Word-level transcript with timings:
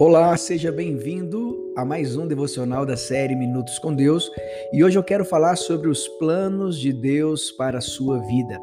Olá, 0.00 0.36
seja 0.36 0.70
bem-vindo 0.70 1.72
a 1.76 1.84
mais 1.84 2.16
um 2.16 2.24
devocional 2.24 2.86
da 2.86 2.96
série 2.96 3.34
Minutos 3.34 3.80
com 3.80 3.92
Deus 3.92 4.30
e 4.72 4.84
hoje 4.84 4.96
eu 4.96 5.02
quero 5.02 5.24
falar 5.24 5.56
sobre 5.56 5.88
os 5.88 6.06
planos 6.06 6.78
de 6.78 6.92
Deus 6.92 7.50
para 7.50 7.78
a 7.78 7.80
sua 7.80 8.20
vida. 8.20 8.60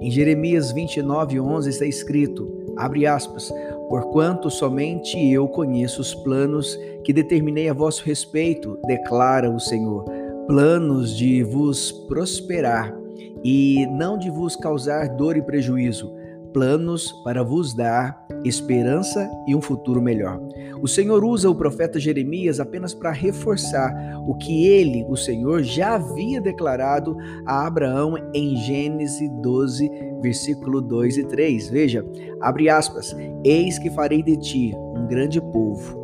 Em 0.00 0.10
Jeremias 0.10 0.72
29, 0.72 1.40
11 1.40 1.68
está 1.68 1.84
escrito, 1.84 2.72
abre 2.74 3.06
aspas, 3.06 3.52
porquanto 3.90 4.50
somente 4.50 5.18
eu 5.30 5.46
conheço 5.46 6.00
os 6.00 6.14
planos 6.14 6.74
que 7.04 7.12
determinei 7.12 7.68
a 7.68 7.74
vosso 7.74 8.02
respeito, 8.02 8.78
declara 8.86 9.50
o 9.50 9.60
Senhor, 9.60 10.06
planos 10.46 11.14
de 11.14 11.42
vos 11.42 11.92
prosperar 12.08 12.96
e 13.44 13.86
não 13.90 14.16
de 14.16 14.30
vos 14.30 14.56
causar 14.56 15.06
dor 15.16 15.36
e 15.36 15.42
prejuízo, 15.42 16.10
planos 16.58 17.12
para 17.22 17.44
vos 17.44 17.72
dar 17.72 18.26
esperança 18.44 19.30
e 19.46 19.54
um 19.54 19.60
futuro 19.60 20.02
melhor. 20.02 20.40
O 20.82 20.88
Senhor 20.88 21.24
usa 21.24 21.48
o 21.48 21.54
profeta 21.54 22.00
Jeremias 22.00 22.58
apenas 22.58 22.92
para 22.92 23.12
reforçar 23.12 23.94
o 24.26 24.34
que 24.34 24.66
ele, 24.66 25.06
o 25.08 25.14
Senhor, 25.14 25.62
já 25.62 25.94
havia 25.94 26.40
declarado 26.40 27.16
a 27.46 27.64
Abraão 27.64 28.16
em 28.34 28.56
Gênesis 28.56 29.30
12, 29.40 29.88
versículo 30.20 30.80
2 30.80 31.18
e 31.18 31.24
3. 31.26 31.70
Veja, 31.70 32.04
abre 32.40 32.68
aspas: 32.68 33.14
Eis 33.44 33.78
que 33.78 33.90
farei 33.90 34.20
de 34.20 34.36
ti 34.36 34.72
um 34.96 35.06
grande 35.06 35.40
povo. 35.40 35.96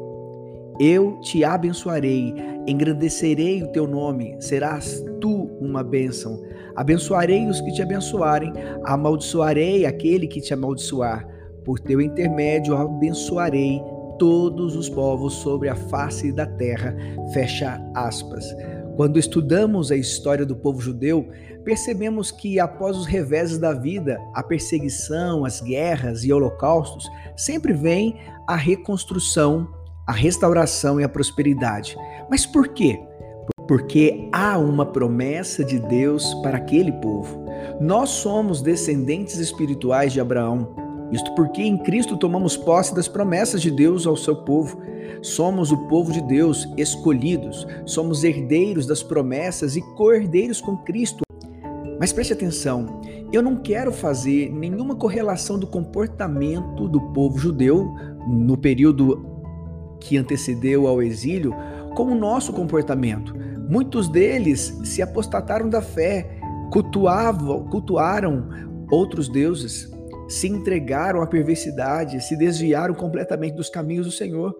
Eu 0.78 1.18
te 1.20 1.42
abençoarei, 1.42 2.32
engrandecerei 2.64 3.60
o 3.64 3.72
teu 3.72 3.88
nome, 3.88 4.36
serás 4.38 5.04
tu 5.20 5.33
uma 5.74 5.82
bênção. 5.82 6.40
Abençoarei 6.76 7.46
os 7.46 7.60
que 7.60 7.72
te 7.72 7.82
abençoarem, 7.82 8.52
amaldiçoarei 8.84 9.84
aquele 9.84 10.26
que 10.26 10.40
te 10.40 10.54
amaldiçoar. 10.54 11.28
Por 11.64 11.80
teu 11.80 12.00
intermédio 12.00 12.76
abençoarei 12.76 13.82
todos 14.18 14.76
os 14.76 14.88
povos 14.88 15.34
sobre 15.34 15.68
a 15.68 15.74
face 15.74 16.30
da 16.30 16.46
terra. 16.46 16.96
Fecha 17.32 17.80
aspas. 17.94 18.44
Quando 18.96 19.18
estudamos 19.18 19.90
a 19.90 19.96
história 19.96 20.46
do 20.46 20.54
povo 20.54 20.80
judeu, 20.80 21.28
percebemos 21.64 22.30
que 22.30 22.60
após 22.60 22.96
os 22.96 23.06
reveses 23.06 23.58
da 23.58 23.72
vida, 23.72 24.20
a 24.32 24.42
perseguição, 24.42 25.44
as 25.44 25.60
guerras 25.60 26.22
e 26.22 26.32
holocaustos, 26.32 27.10
sempre 27.36 27.72
vem 27.72 28.16
a 28.46 28.54
reconstrução, 28.54 29.68
a 30.06 30.12
restauração 30.12 31.00
e 31.00 31.04
a 31.04 31.08
prosperidade. 31.08 31.96
Mas 32.30 32.46
por 32.46 32.68
quê? 32.68 33.00
Porque 33.66 34.28
há 34.32 34.58
uma 34.58 34.84
promessa 34.84 35.64
de 35.64 35.78
Deus 35.78 36.34
para 36.42 36.58
aquele 36.58 36.92
povo. 36.92 37.44
Nós 37.80 38.10
somos 38.10 38.60
descendentes 38.60 39.38
espirituais 39.38 40.12
de 40.12 40.20
Abraão. 40.20 40.74
Isto 41.10 41.34
porque 41.34 41.62
em 41.62 41.78
Cristo 41.78 42.16
tomamos 42.16 42.56
posse 42.56 42.94
das 42.94 43.08
promessas 43.08 43.62
de 43.62 43.70
Deus 43.70 44.06
ao 44.06 44.16
seu 44.16 44.36
povo. 44.36 44.80
Somos 45.22 45.72
o 45.72 45.88
povo 45.88 46.12
de 46.12 46.20
Deus, 46.20 46.68
escolhidos, 46.76 47.66
somos 47.86 48.24
herdeiros 48.24 48.86
das 48.86 49.02
promessas 49.02 49.76
e 49.76 49.82
co-herdeiros 49.94 50.60
com 50.60 50.76
Cristo. 50.78 51.22
Mas 51.98 52.12
preste 52.12 52.32
atenção, 52.32 53.00
eu 53.32 53.42
não 53.42 53.56
quero 53.56 53.90
fazer 53.90 54.52
nenhuma 54.52 54.94
correlação 54.94 55.58
do 55.58 55.66
comportamento 55.66 56.88
do 56.88 57.00
povo 57.12 57.38
judeu 57.38 57.94
no 58.28 58.56
período 58.58 59.24
que 60.00 60.18
antecedeu 60.18 60.86
ao 60.86 61.02
exílio 61.02 61.54
com 61.94 62.04
o 62.04 62.14
nosso 62.14 62.52
comportamento. 62.52 63.34
Muitos 63.68 64.08
deles 64.08 64.78
se 64.84 65.00
apostataram 65.00 65.68
da 65.68 65.80
fé, 65.80 66.38
cultuavam, 66.72 67.64
cultuaram 67.68 68.48
outros 68.90 69.28
deuses, 69.28 69.90
se 70.28 70.48
entregaram 70.48 71.22
à 71.22 71.26
perversidade, 71.26 72.22
se 72.22 72.36
desviaram 72.36 72.94
completamente 72.94 73.54
dos 73.54 73.70
caminhos 73.70 74.06
do 74.06 74.12
Senhor. 74.12 74.54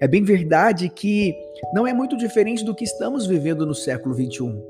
É 0.00 0.06
bem 0.06 0.22
verdade 0.22 0.88
que 0.88 1.34
não 1.72 1.86
é 1.86 1.92
muito 1.92 2.16
diferente 2.16 2.64
do 2.64 2.74
que 2.74 2.84
estamos 2.84 3.26
vivendo 3.26 3.66
no 3.66 3.74
século 3.74 4.14
21. 4.14 4.62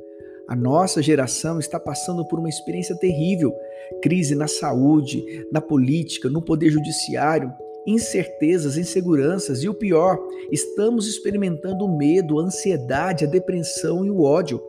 A 0.49 0.55
nossa 0.55 1.03
geração 1.03 1.59
está 1.59 1.81
passando 1.81 2.25
por 2.27 2.39
uma 2.39 2.49
experiência 2.49 2.97
terrível, 2.97 3.53
crise 4.01 4.37
na 4.37 4.47
saúde, 4.47 5.45
na 5.53 5.61
política, 5.61 6.29
no 6.29 6.41
poder 6.41 6.71
judiciário, 6.71 7.53
incertezas, 7.87 8.77
inseguranças 8.77 9.63
e 9.63 9.69
o 9.69 9.75
pior, 9.75 10.19
estamos 10.51 11.07
experimentando 11.07 11.85
o 11.85 11.97
medo, 11.97 12.41
a 12.41 12.43
ansiedade, 12.43 13.25
a 13.25 13.29
depressão 13.29 14.05
e 14.05 14.11
o 14.11 14.23
ódio. 14.23 14.61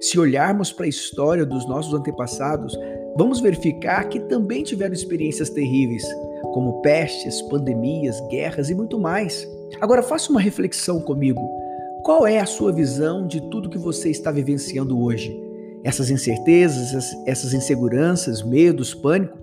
Se 0.00 0.18
olharmos 0.18 0.72
para 0.72 0.86
a 0.86 0.88
história 0.88 1.44
dos 1.44 1.68
nossos 1.68 1.92
antepassados, 1.92 2.76
vamos 3.16 3.40
verificar 3.40 4.08
que 4.08 4.20
também 4.20 4.62
tiveram 4.62 4.94
experiências 4.94 5.50
terríveis, 5.50 6.04
como 6.54 6.80
pestes, 6.80 7.42
pandemias, 7.42 8.20
guerras 8.28 8.70
e 8.70 8.74
muito 8.74 8.98
mais. 8.98 9.46
Agora 9.80 10.02
faça 10.02 10.30
uma 10.30 10.40
reflexão 10.40 11.00
comigo. 11.00 11.40
Qual 12.04 12.26
é 12.26 12.40
a 12.40 12.46
sua 12.46 12.72
visão 12.72 13.26
de 13.26 13.40
tudo 13.50 13.70
que 13.70 13.78
você 13.78 14.10
está 14.10 14.30
vivenciando 14.30 15.00
hoje? 15.00 15.36
Essas 15.84 16.10
incertezas, 16.10 17.04
essas 17.26 17.52
inseguranças, 17.52 18.42
medos, 18.42 18.94
pânico? 18.94 19.41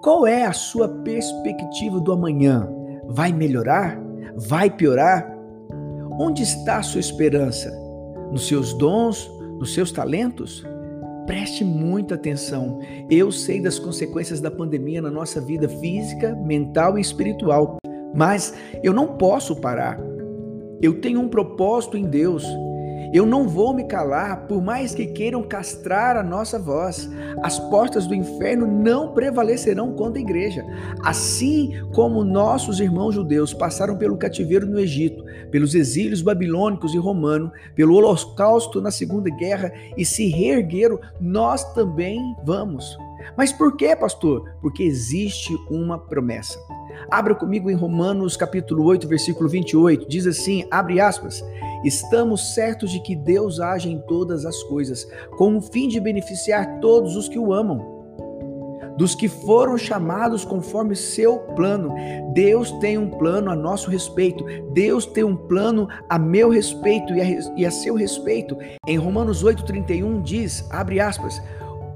Qual 0.00 0.26
é 0.26 0.44
a 0.44 0.52
sua 0.52 0.88
perspectiva 0.88 2.00
do 2.00 2.12
amanhã? 2.12 2.68
Vai 3.06 3.32
melhorar? 3.32 4.00
Vai 4.36 4.70
piorar? 4.70 5.34
Onde 6.18 6.42
está 6.42 6.78
a 6.78 6.82
sua 6.82 7.00
esperança? 7.00 7.70
Nos 8.30 8.46
seus 8.46 8.72
dons? 8.74 9.30
Nos 9.58 9.74
seus 9.74 9.92
talentos? 9.92 10.64
Preste 11.26 11.64
muita 11.64 12.14
atenção. 12.14 12.78
Eu 13.10 13.32
sei 13.32 13.60
das 13.60 13.78
consequências 13.78 14.40
da 14.40 14.50
pandemia 14.50 15.02
na 15.02 15.10
nossa 15.10 15.40
vida 15.40 15.68
física, 15.68 16.34
mental 16.36 16.96
e 16.96 17.00
espiritual, 17.00 17.78
mas 18.14 18.54
eu 18.82 18.92
não 18.92 19.16
posso 19.16 19.56
parar. 19.56 19.98
Eu 20.80 21.00
tenho 21.00 21.20
um 21.20 21.28
propósito 21.28 21.96
em 21.96 22.04
Deus. 22.04 22.46
Eu 23.16 23.24
não 23.24 23.48
vou 23.48 23.72
me 23.72 23.84
calar, 23.84 24.46
por 24.46 24.62
mais 24.62 24.94
que 24.94 25.06
queiram 25.06 25.42
castrar 25.42 26.18
a 26.18 26.22
nossa 26.22 26.58
voz. 26.58 27.08
As 27.42 27.58
portas 27.58 28.06
do 28.06 28.14
inferno 28.14 28.66
não 28.66 29.14
prevalecerão 29.14 29.94
contra 29.94 30.18
a 30.18 30.22
igreja. 30.22 30.62
Assim 31.02 31.80
como 31.94 32.22
nossos 32.22 32.78
irmãos 32.78 33.14
judeus 33.14 33.54
passaram 33.54 33.96
pelo 33.96 34.18
cativeiro 34.18 34.66
no 34.66 34.78
Egito, 34.78 35.24
pelos 35.50 35.74
exílios 35.74 36.20
babilônicos 36.20 36.92
e 36.92 36.98
romano, 36.98 37.50
pelo 37.74 37.94
holocausto 37.94 38.82
na 38.82 38.90
Segunda 38.90 39.30
Guerra 39.30 39.72
e 39.96 40.04
se 40.04 40.28
reergueram, 40.28 41.00
nós 41.18 41.72
também 41.72 42.20
vamos. 42.44 42.98
Mas 43.34 43.50
por 43.50 43.78
que, 43.78 43.96
pastor? 43.96 44.44
Porque 44.60 44.82
existe 44.82 45.56
uma 45.70 45.98
promessa. 45.98 46.58
Abra 47.10 47.34
comigo 47.34 47.70
em 47.70 47.74
Romanos 47.74 48.36
capítulo 48.36 48.84
8, 48.84 49.08
versículo 49.08 49.48
28. 49.48 50.06
Diz 50.06 50.26
assim, 50.26 50.66
abre 50.70 51.00
aspas: 51.00 51.42
Estamos 51.86 52.52
certos 52.52 52.90
de 52.90 52.98
que 52.98 53.14
Deus 53.14 53.60
age 53.60 53.88
em 53.88 54.00
todas 54.08 54.44
as 54.44 54.60
coisas, 54.64 55.06
com 55.38 55.56
o 55.56 55.62
fim 55.62 55.86
de 55.86 56.00
beneficiar 56.00 56.80
todos 56.80 57.14
os 57.14 57.28
que 57.28 57.38
o 57.38 57.52
amam, 57.52 57.94
dos 58.98 59.14
que 59.14 59.28
foram 59.28 59.78
chamados 59.78 60.44
conforme 60.44 60.96
seu 60.96 61.38
plano. 61.54 61.94
Deus 62.34 62.72
tem 62.80 62.98
um 62.98 63.08
plano 63.08 63.52
a 63.52 63.54
nosso 63.54 63.88
respeito, 63.88 64.44
Deus 64.72 65.06
tem 65.06 65.22
um 65.22 65.36
plano 65.36 65.86
a 66.08 66.18
meu 66.18 66.50
respeito 66.50 67.14
e 67.14 67.20
a, 67.20 67.54
e 67.56 67.64
a 67.64 67.70
seu 67.70 67.94
respeito. 67.94 68.58
Em 68.84 68.98
Romanos 68.98 69.44
8,31 69.44 70.20
diz, 70.22 70.68
abre 70.72 70.98
aspas, 70.98 71.40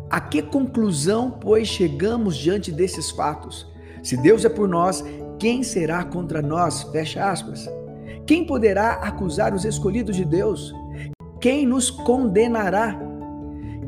a 0.08 0.20
que 0.20 0.40
conclusão, 0.40 1.32
pois, 1.32 1.66
chegamos 1.66 2.36
diante 2.36 2.70
desses 2.70 3.10
fatos? 3.10 3.66
Se 4.04 4.16
Deus 4.16 4.44
é 4.44 4.48
por 4.48 4.68
nós, 4.68 5.04
quem 5.36 5.64
será 5.64 6.04
contra 6.04 6.40
nós? 6.40 6.84
Fecha 6.84 7.28
aspas. 7.28 7.68
Quem 8.30 8.44
poderá 8.44 8.92
acusar 8.92 9.52
os 9.52 9.64
escolhidos 9.64 10.14
de 10.14 10.24
Deus? 10.24 10.72
Quem 11.41 11.66
nos 11.66 11.90
condenará? 11.90 12.96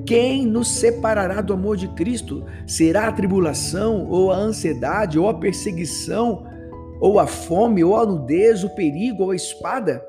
Quem 0.04 0.44
nos 0.44 0.66
separará 0.66 1.40
do 1.40 1.52
amor 1.52 1.76
de 1.76 1.86
Cristo? 1.94 2.44
Será 2.66 3.06
a 3.06 3.12
tribulação, 3.12 4.04
ou 4.10 4.32
a 4.32 4.36
ansiedade, 4.36 5.16
ou 5.16 5.28
a 5.28 5.34
perseguição, 5.34 6.44
ou 7.00 7.20
a 7.20 7.26
fome, 7.28 7.84
ou 7.84 7.96
a 7.96 8.04
nudez, 8.04 8.64
o 8.64 8.74
perigo, 8.74 9.22
ou 9.22 9.30
a 9.30 9.36
espada? 9.36 10.04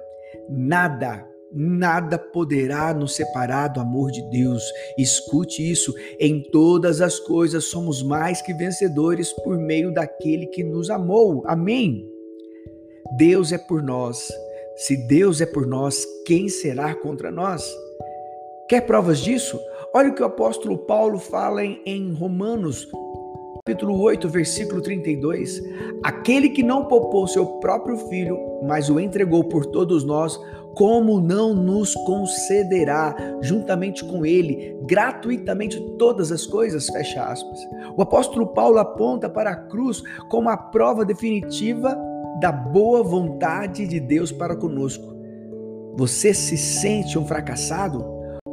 Nada, 0.50 1.24
nada 1.54 2.18
poderá 2.18 2.92
nos 2.92 3.14
separar 3.14 3.68
do 3.68 3.82
amor 3.82 4.10
de 4.10 4.28
Deus. 4.32 4.64
Escute 4.98 5.62
isso: 5.62 5.94
em 6.20 6.42
todas 6.42 7.02
as 7.02 7.20
coisas 7.20 7.66
somos 7.66 8.02
mais 8.02 8.42
que 8.42 8.52
vencedores 8.52 9.32
por 9.32 9.60
meio 9.60 9.94
daquele 9.94 10.48
que 10.48 10.64
nos 10.64 10.90
amou. 10.90 11.44
Amém. 11.46 12.12
Deus 13.12 13.52
é 13.52 13.58
por 13.58 13.84
nós. 13.84 14.32
Se 14.76 14.98
Deus 15.08 15.40
é 15.40 15.46
por 15.46 15.68
nós, 15.68 16.06
quem 16.26 16.50
será 16.50 16.96
contra 16.96 17.30
nós? 17.32 17.64
Quer 18.68 18.82
provas 18.82 19.20
disso? 19.20 19.60
Olha 19.94 20.10
o 20.10 20.16
que 20.16 20.24
o 20.24 20.26
apóstolo 20.26 20.78
Paulo 20.80 21.20
fala 21.20 21.64
em, 21.64 21.80
em 21.86 22.12
Romanos, 22.14 22.88
capítulo 23.58 24.02
8, 24.02 24.28
versículo 24.30 24.82
32. 24.82 25.62
Aquele 26.04 26.50
que 26.50 26.64
não 26.64 26.86
poupou 26.86 27.28
seu 27.28 27.46
próprio 27.60 27.98
filho, 28.10 28.40
mas 28.64 28.90
o 28.90 29.00
entregou 29.00 29.44
por 29.44 29.66
todos 29.68 30.04
nós, 30.04 30.40
como 30.74 31.20
não 31.20 31.54
nos 31.54 31.94
concederá 31.94 33.16
juntamente 33.42 34.04
com 34.04 34.26
ele 34.26 34.76
gratuitamente 34.88 35.80
todas 36.00 36.32
as 36.32 36.48
coisas? 36.48 36.90
Fecha 36.90 37.24
aspas. 37.24 37.60
O 37.96 38.02
apóstolo 38.02 38.48
Paulo 38.48 38.80
aponta 38.80 39.30
para 39.30 39.52
a 39.52 39.56
cruz 39.56 40.02
como 40.30 40.50
a 40.50 40.58
prova 40.58 41.06
definitiva 41.06 41.96
da 42.40 42.52
boa 42.52 43.04
vontade 43.04 43.88
de 43.88 44.00
Deus 44.00 44.32
para 44.32 44.56
conosco. 44.56 45.14
Você 45.96 46.34
se 46.34 46.58
sente 46.58 47.18
um 47.18 47.26
fracassado? 47.26 48.04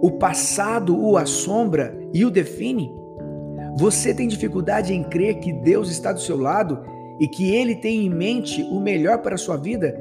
O 0.03 0.13
passado 0.13 0.99
o 0.99 1.17
assombra 1.17 1.97
e 2.13 2.25
o 2.25 2.31
define? 2.31 2.91
Você 3.77 4.15
tem 4.15 4.29
dificuldade 4.29 4.93
em 4.93 5.03
crer 5.03 5.39
que 5.41 5.53
Deus 5.53 5.91
está 5.91 6.13
do 6.13 6.21
seu 6.21 6.37
lado 6.37 6.81
e 7.21 7.29
que 7.29 7.55
Ele 7.55 7.77
tem 7.77 8.07
em 8.07 8.11
mente 8.11 8.63
o 8.63 8.81
melhor 8.81 9.19
para 9.19 9.35
a 9.35 9.39
sua 9.39 9.57
vida? 9.57 9.95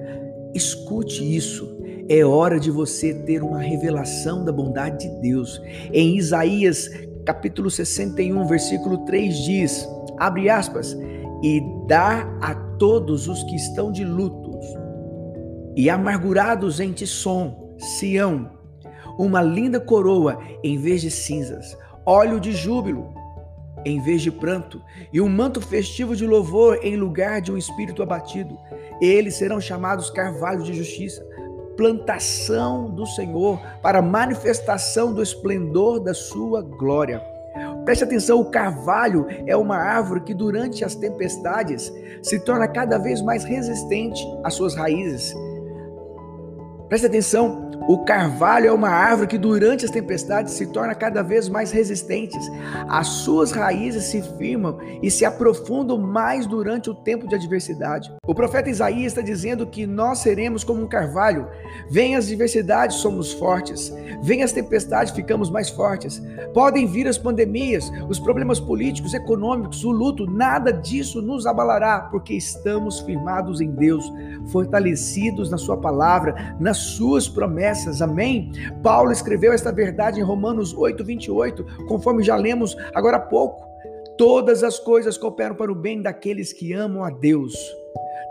Escute 0.54 1.36
isso. 1.36 1.78
É 2.10 2.26
hora 2.26 2.60
de 2.60 2.72
você 2.72 3.14
ter 3.14 3.44
uma 3.44 3.60
revelação 3.60 4.44
da 4.44 4.52
bondade 4.52 5.08
de 5.08 5.22
Deus. 5.22 5.62
Em 5.94 6.18
Isaías, 6.18 6.90
capítulo 7.26 7.70
61, 7.70 8.46
versículo 8.48 9.06
3 9.06 9.36
diz: 9.38 9.88
abre 10.20 10.50
aspas, 10.50 10.98
e 11.42 11.62
dá 11.88 12.28
a 12.42 12.54
todos 12.80 13.28
os 13.28 13.44
que 13.44 13.56
estão 13.56 13.92
de 13.92 14.04
lutos 14.04 14.66
e 15.76 15.90
amargurados 15.90 16.80
em 16.80 16.92
Tissom, 16.92 17.76
Sião, 17.78 18.50
uma 19.20 19.42
linda 19.42 19.80
coroa 19.80 20.40
em 20.64 20.78
vez 20.78 21.02
de 21.02 21.12
cinzas, 21.12 21.78
óleo 22.06 22.40
de 22.40 22.52
júbilo 22.52 23.14
em 23.86 24.02
vez 24.02 24.22
de 24.22 24.32
pranto, 24.32 24.82
e 25.12 25.22
um 25.22 25.30
manto 25.30 25.62
festivo 25.62 26.16
de 26.16 26.26
louvor 26.26 26.80
em 26.84 26.98
lugar 26.98 27.42
de 27.42 27.52
um 27.52 27.58
espírito 27.58 28.04
abatido. 28.04 28.58
Eles 29.02 29.36
serão 29.36 29.62
chamados 29.62 30.10
carvalhos 30.10 30.66
de 30.66 30.74
justiça, 30.74 31.26
plantação 31.78 32.90
do 32.90 33.06
Senhor, 33.06 33.58
para 33.82 34.02
manifestação 34.02 35.14
do 35.14 35.24
esplendor 35.24 36.00
da 36.02 36.14
sua 36.14 36.62
glória. 36.62 37.24
Preste 37.90 38.04
atenção, 38.04 38.40
o 38.40 38.46
carvalho 38.46 39.26
é 39.48 39.58
uma 39.58 39.76
árvore 39.76 40.22
que 40.22 40.32
durante 40.32 40.86
as 40.86 40.94
tempestades 40.94 41.92
se 42.22 42.40
torna 42.40 42.68
cada 42.68 43.00
vez 43.00 43.20
mais 43.20 43.44
resistente 43.44 44.24
às 44.44 44.54
suas 44.54 44.76
raízes. 44.76 45.34
Preste 46.90 47.06
atenção, 47.06 47.70
o 47.88 48.04
carvalho 48.06 48.68
é 48.68 48.72
uma 48.72 48.90
árvore 48.90 49.28
que 49.28 49.38
durante 49.38 49.86
as 49.86 49.92
tempestades 49.92 50.54
se 50.54 50.68
torna 50.68 50.94
cada 50.94 51.24
vez 51.24 51.50
mais 51.50 51.72
resistentes. 51.72 52.52
As 52.88 53.08
suas 53.08 53.52
raízes 53.52 54.06
se 54.06 54.22
firmam 54.38 54.78
e 55.02 55.10
se 55.10 55.26
aprofundam 55.26 55.98
mais 55.98 56.46
durante 56.46 56.90
o 56.90 56.94
tempo 56.94 57.28
de 57.28 57.36
adversidade. 57.36 58.12
O 58.28 58.36
profeta 58.36 58.70
Isaías 58.70 59.14
está 59.14 59.22
dizendo 59.22 59.66
que 59.66 59.88
nós 59.88 60.20
seremos 60.20 60.64
como 60.64 60.84
um 60.84 60.88
carvalho. 60.88 61.48
Vem 61.90 62.16
as 62.16 62.26
adversidades, 62.26 62.98
somos 62.98 63.34
fortes. 63.34 63.92
Vem 64.22 64.44
as 64.44 64.52
tempestades, 64.52 65.14
ficamos 65.14 65.50
mais 65.50 65.70
fortes. 65.70 66.22
Podem 66.54 66.86
vir 66.86 67.08
as 67.08 67.18
pandemias, 67.18 67.92
os 68.08 68.20
problemas 68.20 68.60
políticos, 68.60 69.16
econômicos, 69.16 69.84
o 69.84 69.90
luto, 69.90 70.30
nada 70.30 70.72
disso 70.72 71.22
nos 71.22 71.48
abalará, 71.48 72.02
porque 72.12 72.36
estamos 72.36 73.00
firmados 73.00 73.62
em 73.62 73.72
Deus, 73.72 74.12
fortalecidos 74.52 75.50
na 75.50 75.58
sua 75.58 75.78
palavra, 75.78 76.56
nas 76.80 76.96
suas 76.96 77.28
promessas. 77.28 78.02
Amém? 78.02 78.52
Paulo 78.82 79.12
escreveu 79.12 79.52
esta 79.52 79.72
verdade 79.72 80.20
em 80.20 80.24
Romanos 80.24 80.74
8, 80.74 81.04
28, 81.04 81.86
conforme 81.88 82.24
já 82.24 82.36
lemos 82.36 82.76
agora 82.94 83.18
há 83.18 83.20
pouco. 83.20 83.68
Todas 84.18 84.64
as 84.64 84.80
coisas 84.80 85.18
cooperam 85.18 85.56
para 85.56 85.72
o 85.72 85.76
bem 85.76 86.02
daqueles 86.02 86.54
que 86.54 86.74
amam 86.74 87.04
a 87.04 87.10
Deus. 87.10 87.54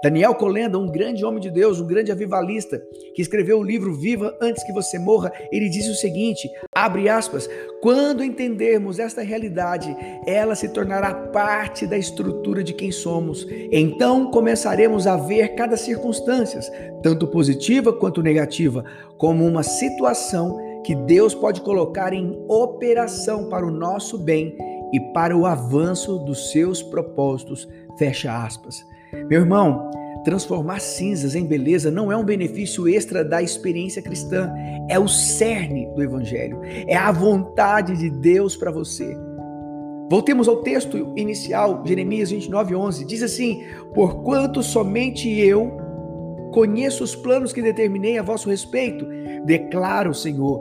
Daniel 0.02 0.34
Colenda, 0.34 0.78
um 0.78 0.86
grande 0.86 1.24
homem 1.24 1.40
de 1.40 1.50
Deus, 1.50 1.80
um 1.80 1.86
grande 1.86 2.12
avivalista, 2.12 2.80
que 3.14 3.22
escreveu 3.22 3.58
o 3.58 3.64
livro 3.64 3.94
Viva 3.94 4.36
Antes 4.40 4.62
que 4.62 4.72
Você 4.72 4.98
Morra, 4.98 5.32
ele 5.50 5.68
disse 5.68 5.90
o 5.90 5.94
seguinte: 5.94 6.48
abre 6.72 7.08
aspas, 7.08 7.48
quando 7.80 8.22
entendermos 8.22 8.98
esta 8.98 9.22
realidade, 9.22 9.94
ela 10.26 10.54
se 10.54 10.68
tornará 10.68 11.12
parte 11.14 11.86
da 11.86 11.98
estrutura 11.98 12.62
de 12.62 12.72
quem 12.72 12.92
somos. 12.92 13.46
Então 13.72 14.30
começaremos 14.30 15.06
a 15.06 15.16
ver 15.16 15.54
cada 15.56 15.76
circunstância, 15.76 16.60
tanto 17.02 17.26
positiva 17.26 17.92
quanto 17.92 18.22
negativa, 18.22 18.84
como 19.16 19.44
uma 19.44 19.64
situação 19.64 20.82
que 20.84 20.94
Deus 20.94 21.34
pode 21.34 21.60
colocar 21.60 22.12
em 22.12 22.38
operação 22.48 23.48
para 23.48 23.66
o 23.66 23.70
nosso 23.70 24.16
bem 24.16 24.56
e 24.92 25.00
para 25.12 25.36
o 25.36 25.44
avanço 25.44 26.18
dos 26.20 26.52
seus 26.52 26.82
propósitos. 26.82 27.68
Fecha 27.98 28.32
aspas. 28.32 28.86
Meu 29.28 29.40
irmão, 29.40 29.90
transformar 30.24 30.80
cinzas 30.80 31.34
em 31.34 31.46
beleza 31.46 31.90
não 31.90 32.12
é 32.12 32.16
um 32.16 32.24
benefício 32.24 32.88
extra 32.88 33.24
da 33.24 33.42
experiência 33.42 34.02
cristã, 34.02 34.52
é 34.88 34.98
o 34.98 35.08
cerne 35.08 35.86
do 35.94 36.02
evangelho, 36.02 36.60
é 36.86 36.96
a 36.96 37.10
vontade 37.10 37.96
de 37.96 38.10
Deus 38.10 38.56
para 38.56 38.70
você. 38.70 39.16
Voltemos 40.10 40.48
ao 40.48 40.62
texto 40.62 41.12
inicial, 41.16 41.82
Jeremias 41.86 42.30
29:11. 42.30 43.04
Diz 43.04 43.22
assim: 43.22 43.62
"Porquanto 43.94 44.62
somente 44.62 45.28
eu 45.28 45.76
conheço 46.52 47.04
os 47.04 47.14
planos 47.14 47.52
que 47.52 47.60
determinei 47.60 48.18
a 48.18 48.22
vosso 48.22 48.48
respeito, 48.48 49.06
declara 49.44 50.08
o 50.08 50.14
Senhor, 50.14 50.60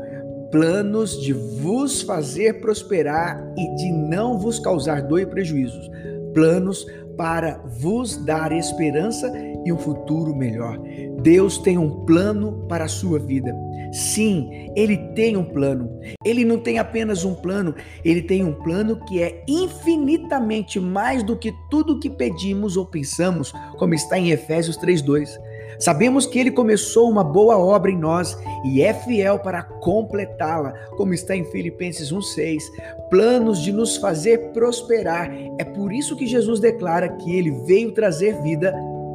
planos 0.52 1.22
de 1.22 1.34
vos 1.34 2.02
fazer 2.02 2.60
prosperar 2.60 3.42
e 3.58 3.76
de 3.76 3.92
não 3.92 4.38
vos 4.38 4.60
causar 4.60 5.02
dor 5.02 5.22
e 5.22 5.26
prejuízos, 5.26 5.90
planos 6.34 6.86
para 7.18 7.58
vos 7.82 8.16
dar 8.16 8.52
esperança 8.52 9.32
e 9.66 9.74
um 9.74 9.78
futuro 9.78 10.36
melhor. 10.36 10.80
Deus 11.22 11.58
tem 11.58 11.78
um 11.78 12.06
plano 12.06 12.66
para 12.70 12.86
a 12.86 12.88
sua 12.88 13.20
vida. 13.20 13.54
Sim, 13.92 14.70
ele 14.76 14.98
tem 15.16 15.36
um 15.36 15.44
plano. 15.44 15.90
Ele 16.24 16.46
não 16.46 16.60
tem 16.60 16.78
apenas 16.78 17.26
um 17.26 17.34
plano, 17.34 17.74
ele 18.06 18.22
tem 18.22 18.44
um 18.44 18.54
plano 18.54 19.04
que 19.06 19.22
é 19.22 19.44
infinitamente 19.48 20.80
mais 20.80 21.24
do 21.24 21.36
que 21.36 21.54
tudo 21.70 22.00
que 22.00 22.10
pedimos 22.10 22.78
ou 22.78 22.86
pensamos, 22.86 23.52
como 23.78 23.94
está 23.94 24.18
em 24.18 24.32
Efésios 24.32 24.78
3:2. 24.78 25.38
Sabemos 25.80 26.26
que 26.26 26.40
ele 26.40 26.52
começou 26.52 27.10
uma 27.10 27.24
boa 27.24 27.58
obra 27.58 27.92
em 27.92 27.98
nós 27.98 28.38
e 28.66 28.82
é 28.82 28.94
fiel 28.94 29.40
para 29.40 29.64
completá-la, 29.64 30.74
como 30.98 31.14
está 31.14 31.36
em 31.36 31.46
Filipenses 31.46 32.12
1:6. 32.12 32.64
Planos 33.10 33.62
de 33.62 33.72
nos 33.72 33.98
fazer 33.98 34.52
prosperar. 34.54 35.32
É 35.58 35.64
por 35.64 35.94
isso 35.94 36.16
que 36.16 36.26
Jesus 36.26 36.60
declara 36.60 37.10
que 37.10 37.36
ele 37.36 37.52
veio 37.66 37.92
trazer 37.92 38.42
vida 38.42 38.74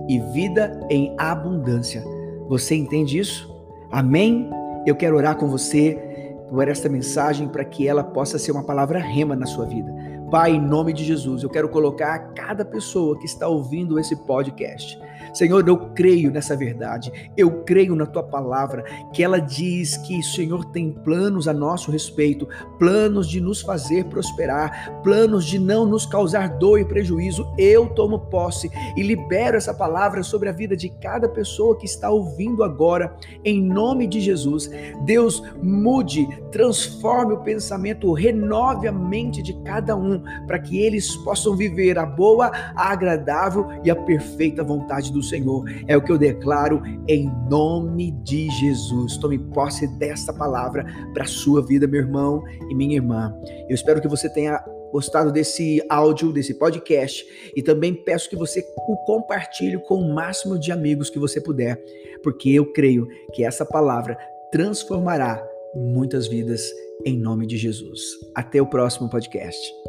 e 0.09 0.19
vida 0.33 0.81
em 0.91 1.15
abundância. 1.19 2.05
Você 2.49 2.75
entende 2.75 3.19
isso? 3.19 3.51
Amém? 3.91 4.51
Eu 4.87 4.97
quero 4.97 5.17
orar 5.17 5.37
com 5.37 5.49
você 5.49 5.99
por 6.49 6.69
esta 6.69 6.89
mensagem 6.89 7.49
para 7.49 7.65
que 7.65 7.89
ela 7.89 8.05
possa 8.05 8.39
ser 8.39 8.53
uma 8.53 8.63
palavra 8.63 8.99
rema 8.99 9.35
na 9.35 9.47
sua 9.47 9.65
vida. 9.65 9.91
Pai, 10.33 10.53
em 10.53 10.59
nome 10.59 10.95
de 10.95 11.05
Jesus, 11.05 11.43
eu 11.43 11.51
quero 11.51 11.69
colocar 11.69 12.33
cada 12.33 12.65
pessoa 12.65 13.19
que 13.19 13.27
está 13.27 13.47
ouvindo 13.47 13.99
esse 13.99 14.17
podcast 14.17 14.99
Senhor, 15.33 15.67
eu 15.67 15.79
creio 15.95 16.31
nessa 16.31 16.55
verdade, 16.55 17.31
eu 17.37 17.63
creio 17.63 17.95
na 17.95 18.05
tua 18.05 18.23
palavra, 18.23 18.85
que 19.15 19.23
ela 19.23 19.39
diz 19.39 19.97
que 19.97 20.19
o 20.19 20.23
Senhor 20.23 20.67
tem 20.67 20.91
planos 20.91 21.49
a 21.49 21.55
nosso 21.55 21.91
respeito, 21.91 22.47
planos 22.79 23.29
de 23.29 23.41
nos 23.41 23.63
fazer 23.63 24.05
prosperar, 24.05 25.01
planos 25.03 25.47
de 25.47 25.59
não 25.59 25.87
nos 25.87 26.05
causar 26.05 26.59
dor 26.59 26.79
e 26.79 26.85
prejuízo. 26.85 27.51
Eu 27.57 27.89
tomo 27.89 28.19
posse 28.19 28.71
e 28.95 29.03
libero 29.03 29.57
essa 29.57 29.73
palavra 29.73 30.23
sobre 30.23 30.51
a 30.51 30.53
vida 30.53 30.77
de 30.77 30.91
cada 30.91 31.29
pessoa 31.29 31.79
que 31.79 31.87
está 31.87 32.11
ouvindo 32.11 32.63
agora, 32.63 33.17
em 33.43 33.63
nome 33.63 34.07
de 34.07 34.21
Jesus. 34.21 34.71
Deus, 35.05 35.43
mude, 35.63 36.29
transforme 36.51 37.33
o 37.33 37.41
pensamento, 37.41 38.13
renove 38.13 38.87
a 38.87 38.93
mente 38.93 39.43
de 39.43 39.55
cada 39.63 39.97
um, 39.97 40.22
para 40.47 40.59
que 40.59 40.81
eles 40.81 41.15
possam 41.17 41.57
viver 41.57 41.99
a 41.99 42.07
boa, 42.07 42.47
a 42.75 42.93
agradável 42.93 43.67
e 43.85 43.91
a 43.91 43.97
perfeita 43.97 44.63
vontade 44.63 45.13
do 45.13 45.23
Senhor. 45.23 45.65
É 45.87 45.97
o 45.97 46.03
que 46.03 46.13
eu 46.13 46.19
declaro 46.19 46.83
em 47.09 47.31
nome 47.49 48.13
de 48.23 48.51
Jesus. 48.51 49.17
Tome 49.17 49.39
posse 49.39 49.87
desta 49.99 50.33
palavra 50.33 50.85
para 51.13 51.25
a 51.25 51.29
sua 51.29 51.65
vida, 51.65 51.87
meu 51.87 52.01
irmão 52.01 52.43
e 52.69 52.75
minha 52.75 52.97
irmã. 52.97 53.35
Eu 53.69 53.75
espero 53.75 54.01
que 54.01 54.09
você 54.09 54.29
tenha 54.29 54.63
gostado 54.93 55.33
desse 55.33 55.83
áudio, 55.89 56.33
desse 56.33 56.55
podcast 56.55 57.25
e 57.57 57.63
também 57.63 57.95
peço 57.95 58.29
que 58.29 58.37
você 58.37 58.63
o 58.87 58.97
compartilhe 59.05 59.79
com 59.79 59.95
o 59.95 60.15
máximo 60.15 60.59
de 60.59 60.71
amigos 60.71 61.09
que 61.09 61.19
você 61.19 61.41
puder, 61.41 61.83
porque 62.23 62.51
eu 62.51 62.71
creio 62.73 63.09
que 63.33 63.43
essa 63.43 63.65
palavra 63.65 64.19
transformará 64.53 65.43
muitas 65.75 66.29
vidas 66.29 66.63
em 67.05 67.19
nome 67.19 67.47
de 67.47 67.57
Jesus. 67.57 68.03
Até 68.35 68.61
o 68.61 68.67
próximo 68.67 69.09
podcast. 69.09 69.82